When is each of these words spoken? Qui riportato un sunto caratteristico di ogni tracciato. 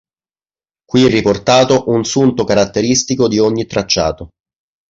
Qui 0.83 1.07
riportato 1.07 1.87
un 1.89 2.03
sunto 2.05 2.43
caratteristico 2.43 3.27
di 3.27 3.37
ogni 3.37 3.67
tracciato. 3.67 4.29